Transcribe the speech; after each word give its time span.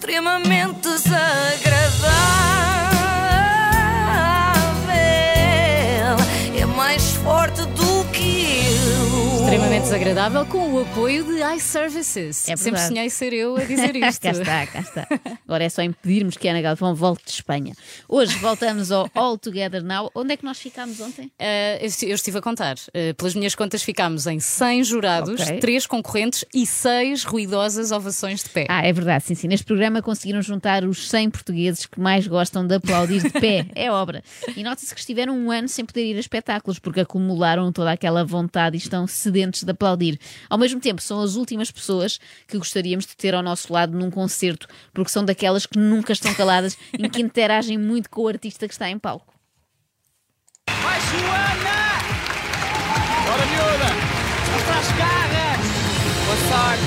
extremamente 0.00 0.88
desagradável. 0.88 2.59
Desagradável 9.90 10.46
com 10.46 10.72
o 10.72 10.82
apoio 10.82 11.24
de 11.24 11.42
iServices. 11.56 12.48
É 12.48 12.56
Sempre 12.56 12.80
sonhei 12.80 13.10
ser 13.10 13.32
eu 13.32 13.56
a 13.56 13.64
dizer 13.64 13.96
isto. 13.98 14.22
cá 14.22 14.30
está, 14.30 14.66
cá 14.68 14.78
está. 14.78 15.08
Agora 15.44 15.64
é 15.64 15.68
só 15.68 15.82
impedirmos 15.82 16.36
que 16.36 16.46
a 16.46 16.52
Ana 16.52 16.62
Galvão 16.62 16.94
volte 16.94 17.24
de 17.24 17.32
Espanha. 17.32 17.74
Hoje 18.08 18.36
voltamos 18.38 18.92
ao 18.92 19.10
All 19.16 19.36
Together 19.36 19.82
Now. 19.82 20.08
Onde 20.14 20.34
é 20.34 20.36
que 20.36 20.44
nós 20.44 20.60
ficámos 20.60 21.00
ontem? 21.00 21.26
Uh, 21.26 21.80
eu 21.80 21.86
esti- 21.86 22.06
eu 22.08 22.14
estive 22.14 22.38
a 22.38 22.40
contar. 22.40 22.76
Uh, 22.90 23.12
pelas 23.16 23.34
minhas 23.34 23.56
contas, 23.56 23.82
ficámos 23.82 24.28
em 24.28 24.38
100 24.38 24.84
jurados, 24.84 25.40
Ok. 25.40 25.58
3 25.58 25.86
concorrentes 25.88 26.44
e 26.54 26.64
6 26.64 27.24
ruidosas 27.24 27.90
ovações 27.90 28.44
de 28.44 28.48
pé. 28.50 28.66
Ah, 28.68 28.86
é 28.86 28.92
verdade, 28.92 29.24
sim, 29.24 29.34
sim. 29.34 29.48
Neste 29.48 29.66
programa 29.66 30.00
conseguiram 30.00 30.40
juntar 30.40 30.84
os 30.84 31.08
100 31.10 31.30
portugueses 31.30 31.86
que 31.86 31.98
mais 31.98 32.28
gostam 32.28 32.64
de 32.64 32.76
aplaudir 32.76 33.22
de 33.24 33.30
pé. 33.30 33.66
É 33.74 33.90
obra. 33.90 34.22
E 34.56 34.62
nota-se 34.62 34.94
que 34.94 35.00
estiveram 35.00 35.36
um 35.36 35.50
ano 35.50 35.66
sem 35.66 35.84
poder 35.84 36.04
ir 36.04 36.16
a 36.16 36.20
espetáculos, 36.20 36.78
porque 36.78 37.00
acumularam 37.00 37.72
toda 37.72 37.90
aquela 37.90 38.24
vontade 38.24 38.76
e 38.76 38.78
estão 38.78 39.04
sedentes 39.08 39.64
de 39.64 39.79
aplaudir. 39.80 40.20
Ao 40.48 40.58
mesmo 40.58 40.78
tempo, 40.78 41.00
são 41.00 41.22
as 41.22 41.36
últimas 41.36 41.70
pessoas 41.70 42.20
que 42.46 42.58
gostaríamos 42.58 43.06
de 43.06 43.16
ter 43.16 43.34
ao 43.34 43.42
nosso 43.42 43.72
lado 43.72 43.96
num 43.96 44.10
concerto, 44.10 44.68
porque 44.92 45.10
são 45.10 45.24
daquelas 45.24 45.64
que 45.64 45.78
nunca 45.78 46.12
estão 46.12 46.34
caladas 46.34 46.76
e 46.92 47.08
que 47.08 47.22
interagem 47.22 47.78
muito 47.78 48.10
com 48.10 48.22
o 48.22 48.28
artista 48.28 48.68
que 48.68 48.74
está 48.74 48.90
em 48.90 48.98
palco. 48.98 49.32
Vai, 50.68 51.00
Joana! 51.00 51.80
Bora, 53.26 53.46
miúda! 53.46 53.90
Mostra 54.52 54.78
as 54.78 54.92
garras! 54.98 55.60
Boa 56.26 56.36
sorte! 56.48 56.82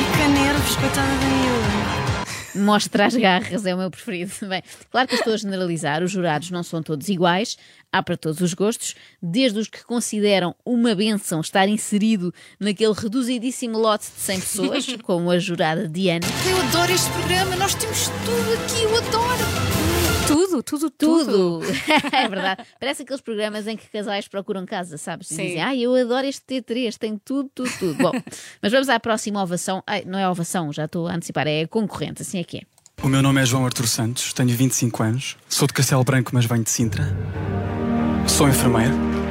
E 0.00 0.16
que 0.16 0.28
nervos, 0.28 0.76
coitada 0.76 1.08
da 1.08 1.26
miúda. 1.26 2.23
Mostra 2.54 3.06
as 3.06 3.16
garras, 3.16 3.66
é 3.66 3.74
o 3.74 3.78
meu 3.78 3.90
preferido. 3.90 4.32
Bem, 4.48 4.62
claro 4.90 5.08
que 5.08 5.14
estou 5.14 5.34
a 5.34 5.36
generalizar, 5.36 6.02
os 6.02 6.10
jurados 6.10 6.50
não 6.50 6.62
são 6.62 6.82
todos 6.82 7.08
iguais, 7.08 7.56
há 7.92 8.02
para 8.02 8.16
todos 8.16 8.40
os 8.40 8.54
gostos, 8.54 8.94
desde 9.22 9.58
os 9.58 9.68
que 9.68 9.84
consideram 9.84 10.54
uma 10.64 10.94
benção 10.94 11.40
estar 11.40 11.68
inserido 11.68 12.32
naquele 12.58 12.92
reduzidíssimo 12.92 13.78
lote 13.78 14.06
de 14.06 14.20
100 14.20 14.40
pessoas, 14.40 14.86
como 15.02 15.30
a 15.30 15.38
jurada 15.38 15.88
Diana. 15.88 16.26
Eu 16.48 16.60
adoro 16.62 16.92
este 16.92 17.10
programa, 17.10 17.56
nós 17.56 17.74
temos 17.74 18.08
tudo 18.08 18.52
aqui, 18.54 18.82
eu 18.82 18.96
adoro. 18.96 19.53
Tudo, 20.34 20.64
tudo, 20.64 20.90
tudo. 20.90 21.60
Tudo! 21.60 21.62
é 22.12 22.28
verdade. 22.28 22.64
Parece 22.80 23.02
aqueles 23.02 23.20
programas 23.20 23.68
em 23.68 23.76
que 23.76 23.88
casais 23.88 24.26
procuram 24.26 24.66
casa, 24.66 24.98
sabes? 24.98 25.28
Sim. 25.28 25.36
dizem, 25.36 25.62
ai, 25.62 25.78
eu 25.78 25.94
adoro 25.94 26.26
este 26.26 26.42
T3, 26.44 26.96
tem 26.98 27.16
tudo, 27.24 27.48
tudo, 27.54 27.70
tudo. 27.78 27.94
Bom, 27.94 28.10
mas 28.60 28.72
vamos 28.72 28.88
à 28.88 28.98
próxima 28.98 29.40
ovação. 29.40 29.80
Ai, 29.86 30.02
não 30.04 30.18
é 30.18 30.28
ovação, 30.28 30.72
já 30.72 30.86
estou 30.86 31.06
a 31.06 31.14
antecipar, 31.14 31.46
é 31.46 31.64
concorrente, 31.68 32.22
assim 32.22 32.40
é 32.40 32.44
que 32.44 32.58
é. 32.58 32.62
O 33.00 33.08
meu 33.08 33.22
nome 33.22 33.40
é 33.40 33.46
João 33.46 33.64
Artur 33.64 33.86
Santos, 33.86 34.32
tenho 34.32 34.48
25 34.48 35.02
anos, 35.04 35.36
sou 35.48 35.68
de 35.68 35.74
Castelo 35.74 36.02
Branco, 36.02 36.32
mas 36.34 36.46
venho 36.46 36.64
de 36.64 36.70
Sintra. 36.70 37.04
Sou 38.26 38.48
enfermeiro. 38.48 39.23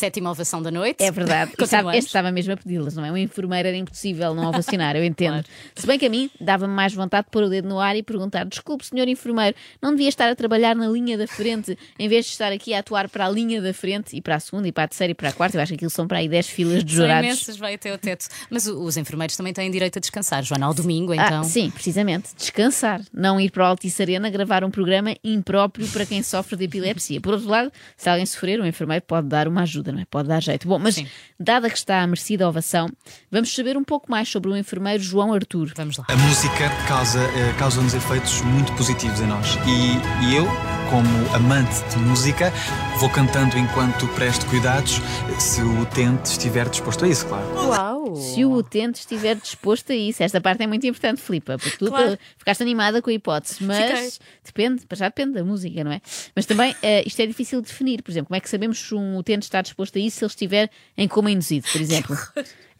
Sétima 0.00 0.30
ovação 0.30 0.62
da 0.62 0.70
noite. 0.70 1.02
É 1.02 1.10
verdade. 1.10 1.52
Sabe, 1.66 1.96
este 1.96 2.06
estava 2.08 2.32
mesmo 2.32 2.52
a 2.52 2.56
pedi-las, 2.56 2.94
não 2.96 3.04
é? 3.04 3.12
Um 3.12 3.16
enfermeiro 3.18 3.68
era 3.68 3.76
impossível 3.76 4.34
não 4.34 4.46
ovacionar, 4.48 4.96
eu 4.96 5.04
entendo. 5.04 5.32
Claro. 5.32 5.46
Se 5.76 5.86
bem 5.86 5.98
que 5.98 6.06
a 6.06 6.10
mim 6.10 6.30
dava-me 6.40 6.72
mais 6.72 6.94
vontade 6.94 7.26
de 7.26 7.30
pôr 7.30 7.42
o 7.42 7.48
dedo 7.50 7.68
no 7.68 7.78
ar 7.78 7.94
e 7.96 8.02
perguntar: 8.02 8.44
desculpe, 8.46 8.84
senhor 8.86 9.06
enfermeiro, 9.08 9.54
não 9.80 9.90
devia 9.90 10.08
estar 10.08 10.30
a 10.30 10.34
trabalhar 10.34 10.74
na 10.74 10.88
linha 10.88 11.18
da 11.18 11.26
frente 11.26 11.76
em 11.98 12.08
vez 12.08 12.24
de 12.24 12.32
estar 12.32 12.50
aqui 12.50 12.72
a 12.72 12.78
atuar 12.78 13.08
para 13.10 13.26
a 13.26 13.28
linha 13.28 13.60
da 13.60 13.74
frente 13.74 14.16
e 14.16 14.22
para 14.22 14.36
a 14.36 14.40
segunda 14.40 14.66
e 14.68 14.72
para 14.72 14.84
a 14.84 14.88
terceira 14.88 15.10
e 15.10 15.14
para 15.14 15.28
a 15.28 15.32
quarta? 15.32 15.56
Eu 15.58 15.62
acho 15.62 15.70
que 15.72 15.76
aquilo 15.76 15.90
são 15.90 16.08
para 16.08 16.18
aí 16.18 16.28
10 16.28 16.48
filas 16.48 16.82
de 16.82 16.94
São 16.94 17.02
jurados. 17.04 17.26
imensas, 17.26 17.56
vai 17.58 17.74
até 17.74 17.90
ao 17.90 17.98
teto. 17.98 18.26
Mas 18.48 18.66
o- 18.66 18.80
os 18.82 18.96
enfermeiros 18.96 19.36
também 19.36 19.52
têm 19.52 19.70
direito 19.70 19.98
a 19.98 20.00
descansar. 20.00 20.42
Joana, 20.42 20.64
ao 20.66 20.72
domingo, 20.74 21.12
Ah, 21.12 21.16
então. 21.26 21.44
sim, 21.44 21.70
precisamente. 21.70 22.30
Descansar. 22.36 23.02
Não 23.12 23.38
ir 23.40 23.50
para 23.50 23.64
o 23.64 23.66
Altice 23.66 24.00
Arena 24.00 24.30
gravar 24.30 24.64
um 24.64 24.70
programa 24.70 25.14
impróprio 25.22 25.86
para 25.88 26.06
quem 26.06 26.22
sofre 26.22 26.56
de 26.56 26.64
epilepsia. 26.64 27.20
Por 27.20 27.34
outro 27.34 27.48
lado, 27.50 27.70
se 27.96 28.08
alguém 28.08 28.24
sofrer, 28.24 28.58
o 28.60 28.66
enfermeiro 28.66 29.04
pode 29.06 29.28
dar 29.28 29.46
uma 29.46 29.62
ajuda, 29.62 29.89
não 29.92 30.00
é? 30.00 30.04
Pode 30.04 30.28
dar 30.28 30.40
jeito. 30.42 30.66
Bom, 30.66 30.78
mas 30.78 30.96
Sim. 30.96 31.06
dada 31.38 31.68
que 31.68 31.76
está 31.76 32.02
a 32.02 32.06
merecida 32.06 32.48
ovação, 32.48 32.88
vamos 33.30 33.54
saber 33.54 33.76
um 33.76 33.84
pouco 33.84 34.10
mais 34.10 34.28
sobre 34.28 34.50
o 34.50 34.56
enfermeiro 34.56 35.02
João 35.02 35.32
Artur. 35.32 35.72
Vamos 35.76 35.96
lá. 35.96 36.04
A 36.08 36.16
música 36.16 36.68
causa, 36.86 37.20
eh, 37.20 37.54
causa-nos 37.58 37.94
efeitos 37.94 38.40
muito 38.42 38.72
positivos 38.74 39.20
em 39.20 39.26
nós. 39.26 39.56
E, 39.66 40.26
e 40.26 40.36
eu, 40.36 40.46
como 40.90 41.08
amante 41.34 41.82
de 41.90 41.98
música, 41.98 42.52
vou 42.98 43.08
cantando 43.10 43.56
enquanto 43.56 44.06
presto 44.08 44.44
cuidados, 44.46 45.00
se 45.38 45.62
o 45.62 45.80
utente 45.82 46.30
estiver 46.32 46.68
disposto 46.68 47.04
a 47.04 47.08
isso, 47.08 47.26
claro. 47.26 47.46
Uau! 47.68 48.16
Se 48.16 48.44
o 48.44 48.52
utente 48.52 48.98
estiver 49.00 49.36
disposto 49.36 49.92
a 49.92 49.94
isso, 49.94 50.22
esta 50.22 50.40
parte 50.40 50.62
é 50.62 50.66
muito 50.66 50.84
importante, 50.86 51.20
Filipa, 51.20 51.56
porque 51.58 51.76
tu 51.78 51.86
Claro. 51.88 52.12
eh, 52.12 52.18
ficaste 52.36 52.62
animada 52.62 53.00
com 53.00 53.08
a 53.08 53.12
hipótese, 53.12 53.62
mas 53.62 54.18
depende, 54.44 54.84
para 54.86 54.96
já 54.96 55.06
depende 55.08 55.34
da 55.34 55.44
música, 55.44 55.84
não 55.84 55.92
é? 55.92 56.00
Mas 56.34 56.44
também 56.46 56.74
eh, 56.82 57.04
isto 57.06 57.20
é 57.20 57.26
difícil 57.26 57.60
de 57.60 57.68
definir, 57.68 58.02
por 58.02 58.10
exemplo, 58.10 58.26
como 58.28 58.36
é 58.36 58.40
que 58.40 58.50
sabemos 58.50 58.78
se 58.80 58.94
um 58.94 59.16
utente 59.16 59.44
está 59.44 59.62
disposto 59.62 59.96
a 59.96 60.00
isso 60.00 60.18
se 60.18 60.24
ele 60.24 60.30
estiver 60.30 60.70
em 60.96 61.06
coma 61.06 61.30
induzido, 61.30 61.68
por 61.70 61.80
exemplo? 61.80 62.16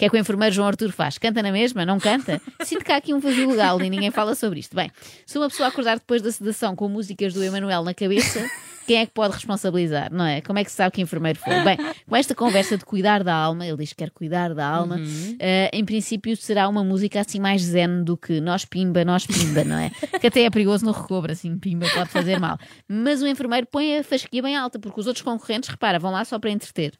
Que 0.01 0.07
é 0.07 0.09
que 0.09 0.17
o 0.17 0.19
enfermeiro 0.19 0.55
João 0.55 0.67
Artur 0.67 0.91
faz? 0.93 1.19
Canta 1.19 1.43
na 1.43 1.53
mesma? 1.53 1.85
Não 1.85 2.01
canta? 2.01 2.41
Sinto 2.65 2.83
que 2.83 2.91
há 2.91 2.97
aqui 2.97 3.13
um 3.13 3.21
vazio 3.21 3.51
legal 3.51 3.79
e 3.83 3.91
ninguém 3.91 4.11
fala 4.11 4.35
sobre 4.35 4.59
isto. 4.59 4.75
Bem, 4.75 4.91
se 5.27 5.37
uma 5.37 5.47
pessoa 5.51 5.69
acordar 5.69 5.99
depois 5.99 6.23
da 6.23 6.33
sedação 6.33 6.75
com 6.75 6.89
músicas 6.89 7.35
do 7.35 7.45
Emanuel 7.45 7.85
na 7.85 7.93
cabeça, 7.93 8.51
quem 8.91 8.99
é 8.99 9.07
que 9.07 9.13
pode 9.13 9.35
responsabilizar, 9.35 10.13
não 10.13 10.25
é? 10.25 10.41
Como 10.41 10.59
é 10.59 10.65
que 10.65 10.71
se 10.71 10.77
sabe 10.77 10.91
que 10.91 11.01
enfermeiro 11.01 11.39
foi? 11.39 11.63
Bem, 11.63 11.79
com 12.09 12.17
esta 12.17 12.35
conversa 12.35 12.77
de 12.77 12.85
cuidar 12.85 13.23
da 13.23 13.33
alma, 13.33 13.65
ele 13.65 13.77
diz 13.77 13.91
que 13.91 13.99
quer 13.99 14.11
cuidar 14.11 14.53
da 14.53 14.67
alma, 14.67 15.01
eh, 15.39 15.71
em 15.73 15.85
princípio 15.85 16.37
será 16.37 16.69
uma 16.69 16.83
música 16.83 17.21
assim 17.21 17.39
mais 17.39 17.63
zen 17.63 18.03
do 18.03 18.17
que 18.17 18.41
nós 18.41 18.65
pimba, 18.65 19.05
nós 19.05 19.25
pimba, 19.25 19.63
não 19.63 19.77
é? 19.77 19.93
Que 20.19 20.27
até 20.27 20.43
é 20.43 20.51
perigoso 20.51 20.85
no 20.85 20.91
recobro, 20.91 21.31
assim, 21.31 21.57
pimba 21.57 21.87
pode 21.95 22.11
fazer 22.11 22.41
mal. 22.41 22.59
Mas 22.89 23.23
o 23.23 23.29
enfermeiro 23.29 23.65
põe 23.71 23.99
a 23.99 24.03
fasquia 24.03 24.43
bem 24.43 24.57
alta, 24.57 24.77
porque 24.77 24.99
os 24.99 25.07
outros 25.07 25.23
concorrentes, 25.23 25.69
repara, 25.69 26.01
vão 26.01 26.11
lá 26.11 26.25
só 26.25 26.37
para 26.41 26.51
entreter. 26.51 26.93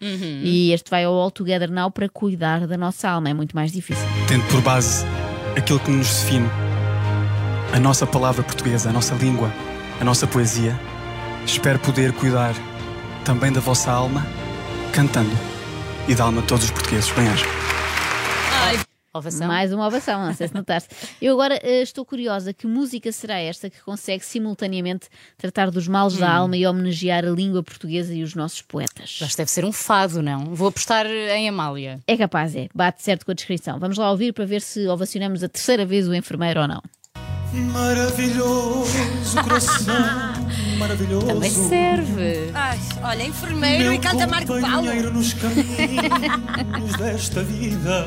E 0.45 0.71
este 0.71 0.89
vai 0.89 1.03
ao 1.03 1.15
All 1.15 1.33
Together 1.33 1.73
Now 1.73 1.91
para 1.91 2.09
cuidar 2.09 2.69
da 2.69 2.77
nossa 2.77 3.09
alma, 3.09 3.31
é 3.31 3.35
muito 3.35 3.53
mais 3.53 3.73
difícil. 3.73 4.07
Tendo 4.29 4.47
por 4.47 4.63
base 4.63 5.05
aquilo 5.57 5.81
que 5.81 5.91
nos 5.91 6.07
define, 6.07 6.47
a 7.73 7.81
nossa 7.81 8.07
palavra 8.07 8.45
portuguesa, 8.45 8.91
a 8.91 8.93
nossa 8.93 9.17
língua, 9.17 9.53
a 10.01 10.05
nossa 10.05 10.25
poesia, 10.25 10.79
espero 11.45 11.79
poder 11.79 12.13
cuidar 12.13 12.55
também 13.25 13.53
da 13.53 13.61
vossa 13.61 13.91
alma, 13.91 14.27
cantando, 14.93 15.31
e 16.09 16.15
da 16.15 16.25
alma 16.25 16.41
de 16.43 16.49
todos 16.49 16.65
os 16.65 16.71
portugueses. 16.71 17.11
Bem-aja. 17.13 17.47
Ovação. 19.13 19.49
Mais 19.49 19.73
uma 19.73 19.89
ovação, 19.89 20.25
não 20.25 20.33
sei 20.33 20.47
se 20.47 20.55
notaste. 20.55 20.89
Eu 21.21 21.35
agora 21.35 21.59
eh, 21.65 21.83
estou 21.83 22.05
curiosa, 22.05 22.53
que 22.53 22.65
música 22.65 23.11
será 23.11 23.41
esta 23.41 23.69
que 23.69 23.81
consegue 23.81 24.25
simultaneamente 24.25 25.09
tratar 25.37 25.69
dos 25.69 25.89
males 25.89 26.17
da 26.17 26.31
alma 26.31 26.57
e 26.57 26.65
homenagear 26.65 27.25
a 27.25 27.31
língua 27.31 27.61
portuguesa 27.61 28.15
e 28.15 28.23
os 28.23 28.37
nossos 28.37 28.63
poetas? 28.63 29.19
Acho 29.21 29.31
que 29.33 29.37
deve 29.39 29.51
ser 29.51 29.65
um 29.65 29.73
fado, 29.73 30.23
não? 30.23 30.55
Vou 30.55 30.69
apostar 30.69 31.07
em 31.07 31.49
Amália. 31.49 31.99
É 32.07 32.17
capaz, 32.17 32.55
é. 32.55 32.69
Bate 32.73 33.03
certo 33.03 33.27
com 33.27 33.33
a 33.33 33.35
descrição. 33.35 33.81
Vamos 33.81 33.99
lá 33.99 34.09
ouvir 34.13 34.33
para 34.33 34.45
ver 34.45 34.63
se 34.63 34.87
ovacionamos 34.87 35.43
a 35.43 35.49
terceira 35.49 35.85
vez 35.85 36.07
o 36.07 36.15
enfermeiro 36.15 36.61
ou 36.61 36.69
não. 36.69 36.81
Maravilhoso 37.73 38.93
coração, 39.43 39.95
maravilhoso. 40.81 41.27
Também 41.27 41.51
serve. 41.51 42.51
Ai, 42.55 42.79
olha, 43.03 43.25
enfermeiro 43.25 43.85
Meu 43.85 43.93
e 43.93 43.99
canta 43.99 44.27
Marco 44.27 44.61
Paulo. 44.61 45.13
nos 45.13 45.35
caminhos 45.35 46.97
desta 46.99 47.43
vida. 47.43 48.07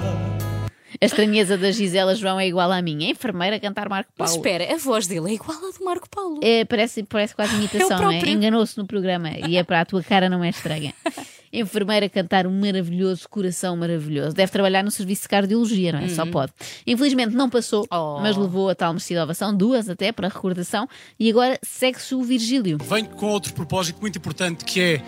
A 1.04 1.06
estranheza 1.06 1.58
da 1.58 1.70
Gisela 1.70 2.16
João 2.16 2.40
é 2.40 2.48
igual 2.48 2.72
à 2.72 2.82
minha. 2.82 3.12
Enfermeira 3.12 3.58
a 3.58 3.60
cantar 3.60 3.90
Marco 3.90 4.10
Mas 4.18 4.30
Paulo. 4.32 4.42
espera, 4.48 4.74
a 4.74 4.78
voz 4.78 5.06
dele 5.06 5.32
é 5.32 5.34
igual 5.34 5.58
à 5.58 5.78
do 5.78 5.84
Marco 5.84 6.10
Paulo. 6.10 6.40
É, 6.42 6.64
parece, 6.64 7.04
parece 7.04 7.36
quase 7.36 7.54
imitação, 7.56 7.90
não 7.90 8.10
é? 8.10 8.20
próprio. 8.20 8.34
Enganou-se 8.34 8.78
no 8.78 8.88
programa 8.88 9.30
e 9.46 9.58
é 9.58 9.64
para 9.66 9.82
a 9.82 9.86
tua 9.86 10.02
cara 10.02 10.30
não 10.30 10.42
é 10.42 10.48
estranha. 10.48 10.94
Enfermeira 11.52 12.08
cantar 12.08 12.48
um 12.48 12.58
maravilhoso 12.58 13.28
coração 13.28 13.76
maravilhoso. 13.76 14.34
Deve 14.34 14.50
trabalhar 14.50 14.82
no 14.82 14.90
serviço 14.90 15.24
de 15.24 15.28
cardiologia, 15.28 15.92
não 15.92 16.00
é? 16.00 16.08
Só 16.08 16.26
pode. 16.26 16.54
Infelizmente 16.88 17.36
não 17.36 17.50
passou, 17.50 17.86
Oh. 17.92 18.22
mas 18.22 18.38
levou 18.38 18.70
a 18.70 18.76
tal 18.76 18.94
merecida 18.94 19.26
ovação, 19.26 19.54
duas 19.54 19.90
até, 19.90 20.14
para 20.14 20.30
recordação, 20.30 20.88
e 21.20 21.30
agora 21.30 21.60
segue-se 21.62 22.16
o 22.16 22.24
Virgílio. 22.24 22.78
Venho 22.82 23.10
com 23.10 23.26
outro 23.26 23.54
propósito 23.54 24.00
muito 24.00 24.18
importante 24.18 24.64
que 24.64 24.80
é 24.80 25.02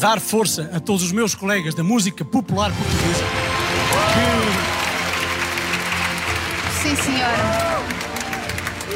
dar 0.00 0.20
força 0.20 0.70
a 0.72 0.78
todos 0.78 1.02
os 1.02 1.10
meus 1.10 1.34
colegas 1.34 1.74
da 1.74 1.82
música 1.82 2.24
popular 2.24 2.70
portuguesa 2.72 4.71
Sim, 6.82 6.96
senhora. 6.96 7.36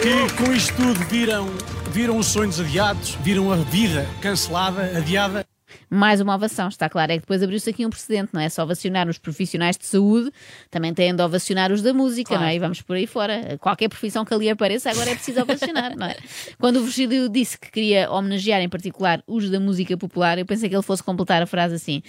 que, 0.02 0.34
com 0.34 0.52
isto 0.52 0.74
tudo 0.74 0.98
viram, 1.06 1.48
viram 1.92 2.18
os 2.18 2.26
sonhos 2.26 2.58
adiados, 2.58 3.16
viram 3.22 3.52
a 3.52 3.56
vida 3.56 4.08
cancelada, 4.20 4.98
adiada. 4.98 5.45
Mais 5.88 6.20
uma 6.20 6.34
ovação, 6.34 6.68
está 6.68 6.88
claro. 6.88 7.12
É 7.12 7.14
que 7.16 7.20
depois 7.20 7.42
abriu-se 7.42 7.70
aqui 7.70 7.86
um 7.86 7.90
precedente, 7.90 8.30
não 8.32 8.40
é 8.40 8.48
só 8.48 8.64
ovacionar 8.64 9.08
os 9.08 9.18
profissionais 9.18 9.76
de 9.76 9.86
saúde, 9.86 10.32
também 10.70 10.92
têm 10.92 11.14
de 11.14 11.22
ovacionar 11.22 11.70
os 11.70 11.80
da 11.82 11.94
música, 11.94 12.28
Claro. 12.30 12.42
não 12.42 12.48
é? 12.50 12.54
E 12.56 12.58
vamos 12.58 12.82
por 12.82 12.96
aí 12.96 13.06
fora. 13.06 13.56
Qualquer 13.60 13.88
profissão 13.88 14.24
que 14.24 14.34
ali 14.34 14.50
apareça, 14.50 14.90
agora 14.90 15.10
é 15.10 15.14
preciso 15.14 15.40
ovacionar, 15.42 15.96
não 15.96 16.06
é? 16.06 16.16
Quando 16.58 16.76
o 16.78 16.82
Virgílio 16.82 17.28
disse 17.28 17.58
que 17.58 17.70
queria 17.70 18.10
homenagear 18.10 18.60
em 18.60 18.68
particular 18.68 19.22
os 19.26 19.48
da 19.48 19.60
música 19.60 19.96
popular, 19.96 20.38
eu 20.38 20.44
pensei 20.46 20.68
que 20.68 20.74
ele 20.74 20.82
fosse 20.82 21.02
completar 21.02 21.40
a 21.42 21.46
frase 21.46 21.74
assim. 21.76 22.02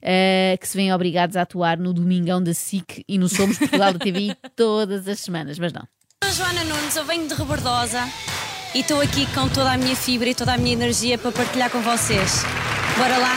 eh, 0.00 0.56
que 0.60 0.68
se 0.68 0.76
veem 0.76 0.92
obrigados 0.92 1.36
a 1.36 1.42
atuar 1.42 1.78
no 1.78 1.92
Domingão 1.92 2.42
da 2.42 2.52
SIC 2.54 3.02
e 3.08 3.18
no 3.18 3.28
Somos 3.28 3.58
Portugal 3.58 3.92
da 3.92 3.98
TVI 3.98 4.36
todas 4.54 5.08
as 5.08 5.18
semanas, 5.20 5.58
mas 5.58 5.72
não. 5.72 5.82
Sou 6.22 6.32
Joana 6.32 6.62
Nunes, 6.64 6.94
eu 6.94 7.04
venho 7.04 7.26
de 7.26 7.34
Rebordosa 7.34 8.02
e 8.74 8.80
estou 8.80 9.00
aqui 9.00 9.26
com 9.34 9.48
toda 9.48 9.72
a 9.72 9.76
minha 9.78 9.96
fibra 9.96 10.28
e 10.28 10.34
toda 10.34 10.52
a 10.52 10.58
minha 10.58 10.72
energia 10.74 11.16
para 11.18 11.32
partilhar 11.32 11.70
com 11.70 11.80
vocês. 11.80 12.42
Bora 12.96 13.18
lá? 13.18 13.36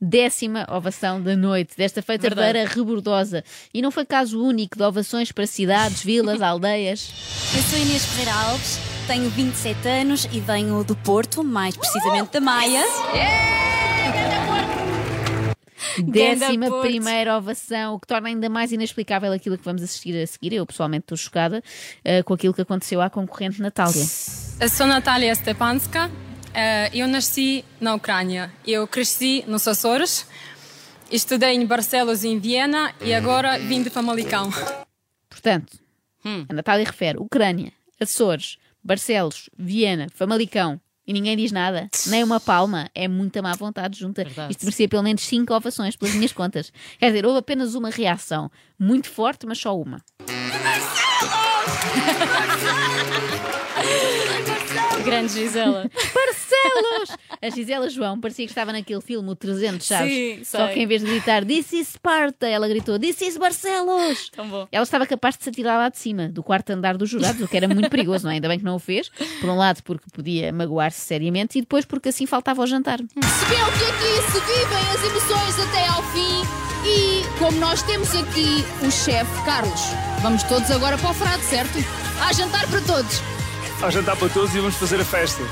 Décima 0.00 0.66
ovação 0.70 1.20
da 1.20 1.34
noite, 1.34 1.76
desta 1.76 2.02
feita 2.02 2.28
Verdade. 2.28 2.52
para 2.52 2.74
Rebordosa. 2.74 3.42
E 3.72 3.80
não 3.80 3.90
foi 3.90 4.04
caso 4.04 4.40
único 4.40 4.76
de 4.76 4.84
ovações 4.84 5.32
para 5.32 5.46
cidades, 5.46 6.02
vilas, 6.02 6.40
aldeias. 6.42 7.10
Eu 7.56 7.62
sou 7.62 7.78
Inês 7.78 8.04
Ferreira 8.04 8.32
Alves, 8.32 8.78
tenho 9.06 9.30
27 9.30 9.88
anos 9.88 10.28
e 10.30 10.40
venho 10.40 10.84
do 10.84 10.94
Porto, 10.94 11.42
mais 11.42 11.76
precisamente 11.76 12.32
da 12.32 12.40
Maia. 12.40 12.84
Décima 16.02 16.80
primeira 16.80 17.36
ovação, 17.36 17.94
o 17.94 18.00
que 18.00 18.06
torna 18.06 18.28
ainda 18.28 18.48
mais 18.48 18.72
inexplicável 18.72 19.32
aquilo 19.32 19.56
que 19.58 19.64
vamos 19.64 19.82
assistir 19.82 20.16
a 20.20 20.26
seguir. 20.26 20.52
Eu 20.54 20.66
pessoalmente 20.66 21.04
estou 21.04 21.16
chocada 21.16 21.62
eh, 22.04 22.22
com 22.22 22.34
aquilo 22.34 22.52
que 22.54 22.62
aconteceu 22.62 23.00
à 23.00 23.08
concorrente 23.10 23.60
Natália. 23.60 24.02
Eu 24.60 24.68
sou 24.68 24.86
Natália 24.86 25.34
Stepanska. 25.34 26.10
eh, 26.52 26.90
Eu 26.92 27.06
nasci 27.08 27.64
na 27.80 27.94
Ucrânia. 27.94 28.52
Eu 28.66 28.86
cresci 28.86 29.44
nos 29.46 29.66
Açores. 29.68 30.26
Estudei 31.10 31.50
em 31.54 31.66
Barcelos 31.66 32.24
e 32.24 32.28
em 32.28 32.38
Viena 32.38 32.92
e 33.00 33.12
agora 33.14 33.58
vim 33.58 33.82
de 33.82 33.90
Famalicão. 33.90 34.50
Portanto, 35.28 35.78
a 36.48 36.52
Natália 36.52 36.84
refere 36.86 37.18
Ucrânia, 37.18 37.72
Açores, 38.00 38.56
Barcelos, 38.82 39.50
Viena, 39.56 40.06
Famalicão. 40.14 40.80
E 41.06 41.12
ninguém 41.12 41.36
diz 41.36 41.52
nada, 41.52 41.88
nem 42.06 42.24
uma 42.24 42.40
palma, 42.40 42.88
é 42.94 43.06
muita 43.06 43.42
má 43.42 43.52
vontade 43.52 43.98
junta. 43.98 44.24
Verdade. 44.24 44.52
Isto 44.52 44.64
merecia 44.64 44.88
pelo 44.88 45.02
menos 45.02 45.22
cinco 45.22 45.52
ovações, 45.52 45.96
pelas 45.96 46.14
minhas 46.14 46.32
contas. 46.32 46.72
Quer 46.98 47.08
dizer, 47.08 47.26
houve 47.26 47.40
apenas 47.40 47.74
uma 47.74 47.90
reação, 47.90 48.50
muito 48.78 49.10
forte, 49.10 49.46
mas 49.46 49.58
só 49.58 49.78
uma. 49.78 50.02
Grande 55.04 55.32
Gisela. 55.32 55.90
Barcelos! 56.14 57.18
A 57.42 57.50
Gisela 57.50 57.90
João 57.90 58.18
parecia 58.18 58.46
que 58.46 58.50
estava 58.50 58.72
naquele 58.72 59.00
filme, 59.00 59.28
o 59.28 59.36
300, 59.36 59.86
sabes? 59.86 60.12
Sim, 60.12 60.44
Só 60.44 60.66
sei. 60.66 60.74
que 60.74 60.80
em 60.80 60.86
vez 60.86 61.02
de 61.02 61.08
gritar 61.10 61.44
This 61.44 61.72
is 61.72 61.88
Sparta, 61.88 62.46
ela 62.46 62.66
gritou 62.66 62.98
This 62.98 63.20
is 63.20 63.36
Barcelos! 63.36 64.30
Tão 64.30 64.48
bom. 64.48 64.66
Ela 64.72 64.82
estava 64.82 65.06
capaz 65.06 65.36
de 65.36 65.44
se 65.44 65.50
atirar 65.50 65.78
lá 65.78 65.88
de 65.88 65.98
cima, 65.98 66.28
do 66.28 66.42
quarto 66.42 66.70
andar 66.70 66.96
dos 66.96 67.10
jurados, 67.10 67.40
o 67.42 67.48
que 67.48 67.56
era 67.56 67.68
muito 67.68 67.90
perigoso, 67.90 68.24
não 68.24 68.30
é? 68.30 68.34
Ainda 68.34 68.48
bem 68.48 68.58
que 68.58 68.64
não 68.64 68.76
o 68.76 68.78
fez. 68.78 69.10
Por 69.40 69.50
um 69.50 69.56
lado, 69.56 69.82
porque 69.82 70.06
podia 70.12 70.52
magoar-se 70.52 71.00
seriamente, 71.00 71.58
e 71.58 71.60
depois 71.60 71.84
porque 71.84 72.08
assim 72.08 72.26
faltava 72.26 72.62
ao 72.62 72.66
jantar. 72.66 72.98
Percebeu 72.98 73.66
que 73.66 73.84
aqui 73.84 74.32
se 74.32 74.40
vivem 74.40 74.90
as 74.94 75.04
emoções 75.04 75.68
até 75.68 75.86
ao 75.88 76.02
fim 76.12 76.64
e 76.86 77.22
como 77.38 77.58
nós 77.58 77.82
temos 77.82 78.14
aqui 78.14 78.62
o 78.86 78.90
chefe 78.90 79.44
Carlos, 79.44 79.80
vamos 80.20 80.42
todos 80.42 80.70
agora 80.70 80.98
para 80.98 81.10
o 81.10 81.14
frado, 81.14 81.42
certo? 81.42 81.78
Há 82.20 82.32
jantar 82.32 82.66
para 82.68 82.80
todos. 82.82 83.33
Ao 83.82 83.90
jantar 83.90 84.16
para 84.16 84.28
todos 84.28 84.54
e 84.54 84.58
vamos 84.58 84.76
fazer 84.76 85.00
a 85.00 85.04
festa. 85.04 85.42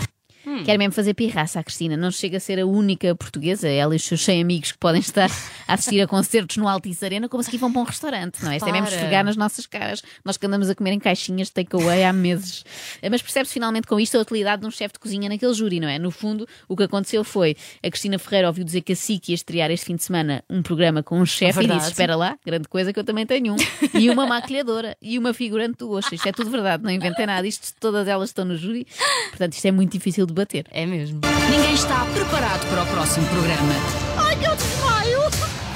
Quer 0.64 0.78
mesmo 0.78 0.92
fazer 0.92 1.14
pirraça 1.14 1.60
à 1.60 1.64
Cristina. 1.64 1.96
Não 1.96 2.10
chega 2.10 2.36
a 2.36 2.40
ser 2.40 2.58
a 2.58 2.66
única 2.66 3.14
portuguesa, 3.14 3.68
ela 3.68 3.94
e 3.94 3.96
os 3.96 4.04
seus 4.04 4.24
100 4.24 4.42
amigos 4.42 4.72
que 4.72 4.78
podem 4.78 5.00
estar 5.00 5.30
a 5.72 5.74
assistir 5.74 6.00
a 6.00 6.06
concertos 6.06 6.56
no 6.56 6.68
Altice 6.68 7.04
Arena, 7.04 7.28
como 7.28 7.42
se 7.42 7.48
aqui 7.48 7.58
vão 7.58 7.72
para 7.72 7.80
um 7.80 7.84
restaurante, 7.84 8.42
não 8.44 8.50
é? 8.52 8.56
Isto 8.56 8.68
é 8.68 8.72
mesmo 8.72 8.88
esfregar 8.88 9.24
nas 9.24 9.36
nossas 9.36 9.66
caras. 9.66 10.02
Nós 10.24 10.36
que 10.36 10.46
andamos 10.46 10.68
a 10.70 10.74
comer 10.74 10.92
em 10.92 10.98
caixinhas 10.98 11.48
de 11.48 11.54
takeaway 11.54 12.04
há 12.04 12.12
meses. 12.12 12.64
Eh, 13.00 13.08
Mas 13.08 13.22
percebe-se 13.22 13.52
finalmente 13.54 13.86
com 13.86 13.98
isto 13.98 14.16
a 14.16 14.20
utilidade 14.20 14.62
de 14.62 14.68
um 14.68 14.70
chefe 14.70 14.92
de 14.94 14.98
cozinha 14.98 15.28
naquele 15.28 15.54
júri, 15.54 15.80
não 15.80 15.88
é? 15.88 15.98
No 15.98 16.10
fundo, 16.10 16.46
o 16.68 16.76
que 16.76 16.82
aconteceu 16.82 17.24
foi 17.24 17.56
a 17.82 17.88
Cristina 17.90 18.18
Ferreira 18.18 18.48
ouviu 18.48 18.64
dizer 18.64 18.82
que 18.82 18.92
a 18.92 18.96
SIC 18.96 19.28
ia 19.30 19.34
estrear 19.34 19.70
este 19.70 19.86
fim 19.86 19.96
de 19.96 20.02
semana 20.04 20.44
um 20.50 20.62
programa 20.62 21.02
com 21.02 21.18
um 21.20 21.26
chefe 21.26 21.50
e 21.58 21.62
Verdade. 21.62 21.78
disse: 21.80 21.90
Espera 21.92 22.14
lá, 22.16 22.36
grande 22.44 22.68
coisa 22.68 22.92
que 22.92 22.98
eu 23.00 23.04
também 23.04 23.24
tenho 23.26 23.54
um. 23.54 23.56
E 23.98 24.10
uma 24.10 24.26
maquilhadora 24.26 24.96
e 25.00 25.18
uma 25.18 25.32
figurante 25.32 25.78
do 25.78 25.90
Oxa. 25.90 26.14
Isto 26.14 26.28
é 26.28 26.32
tudo 26.32 26.50
verdade, 26.50 26.82
não 26.82 26.90
inventei 26.90 27.24
nada. 27.26 27.46
Isto 27.46 27.72
todas 27.80 28.06
elas 28.08 28.28
estão 28.30 28.44
no 28.44 28.56
júri. 28.56 28.86
Portanto, 29.30 29.54
isto 29.54 29.66
é 29.66 29.70
muito 29.70 29.92
difícil 29.92 30.26
de 30.26 30.32
bater. 30.32 30.66
É 30.70 30.84
mesmo. 30.86 31.20
Ninguém 31.50 31.74
está 31.74 32.04
preparado 32.06 32.66
para 32.68 32.82
o 32.82 32.86
próximo 32.86 33.26
programa. 33.28 33.72
Ai, 34.18 34.34
eu! 34.36 34.71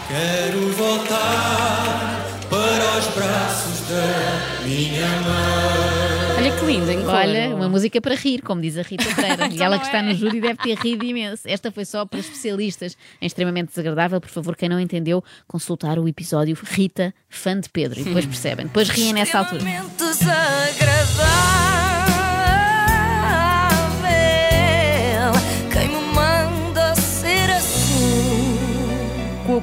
Quero 0.08 0.70
voltar 0.72 2.24
para 2.48 2.98
os 2.98 3.06
braços 3.08 3.80
da 3.88 4.64
minha 4.64 5.08
mãe. 5.22 6.36
Olha 6.38 6.56
que 6.56 6.64
lindo, 6.64 6.88
hein? 6.88 7.04
Olha, 7.04 7.52
uma 7.56 7.68
música 7.68 8.00
para 8.00 8.14
rir, 8.14 8.40
como 8.40 8.60
diz 8.60 8.78
a 8.78 8.82
Rita 8.82 9.04
Pereira. 9.16 9.48
e 9.50 9.60
ela 9.60 9.80
que 9.80 9.86
está 9.86 10.00
no 10.00 10.14
júri 10.14 10.40
deve 10.40 10.62
ter 10.62 10.78
rido 10.78 11.04
imenso. 11.04 11.42
Esta 11.44 11.72
foi 11.72 11.84
só 11.84 12.06
para 12.06 12.20
especialistas 12.20 12.96
em 13.20 13.26
extremamente 13.26 13.70
desagradável. 13.70 14.20
Por 14.20 14.30
favor, 14.30 14.54
quem 14.54 14.68
não 14.68 14.78
entendeu, 14.78 15.24
consultar 15.48 15.98
o 15.98 16.06
episódio 16.06 16.56
Rita, 16.62 17.12
fã 17.28 17.58
de 17.58 17.68
Pedro. 17.68 17.98
E 17.98 18.04
depois 18.04 18.26
percebem. 18.26 18.66
Depois 18.66 18.88
riem 18.88 19.12
nessa 19.12 19.38
altura. 19.38 19.58
Extremamente 19.58 19.96
desagradável. 19.96 20.95